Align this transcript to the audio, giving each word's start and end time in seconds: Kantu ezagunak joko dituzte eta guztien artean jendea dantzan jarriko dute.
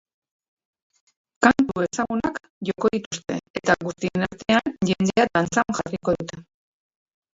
Kantu 1.43 1.73
ezagunak 1.87 2.39
joko 2.69 2.89
dituzte 2.95 3.37
eta 3.61 3.77
guztien 3.85 4.27
artean 4.29 4.75
jendea 4.91 5.29
dantzan 5.37 5.79
jarriko 5.81 6.17
dute. 6.23 6.41